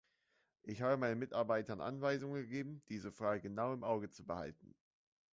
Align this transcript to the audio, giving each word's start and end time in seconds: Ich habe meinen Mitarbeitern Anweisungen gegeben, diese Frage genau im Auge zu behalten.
Ich 0.63 0.81
habe 0.81 0.97
meinen 0.97 1.19
Mitarbeitern 1.19 1.79
Anweisungen 1.79 2.41
gegeben, 2.41 2.81
diese 2.89 3.11
Frage 3.11 3.39
genau 3.39 3.71
im 3.71 3.83
Auge 3.83 4.09
zu 4.09 4.25
behalten. 4.25 4.73